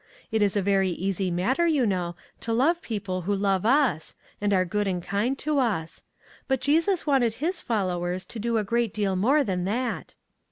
It 0.31 0.41
is 0.41 0.57
a 0.57 0.63
very 0.63 0.89
easy 0.89 1.29
matter, 1.29 1.67
you 1.67 1.85
know, 1.85 2.15
to 2.39 2.53
love 2.53 2.81
people 2.81 3.21
who 3.21 3.35
love 3.35 3.67
us, 3.67 4.15
and 4.41 4.51
are 4.51 4.65
good 4.65 4.87
and 4.87 4.99
kind 5.03 5.37
to 5.37 5.59
us; 5.59 6.01
but 6.47 6.59
Jesus 6.59 7.05
wanted 7.05 7.33
his 7.35 7.61
followers 7.61 8.25
to 8.25 8.39
do 8.39 8.57
a 8.57 8.63
great 8.63 8.95
deal 8.95 9.15
more 9.15 9.43
than 9.43 9.63
that." 9.65 10.15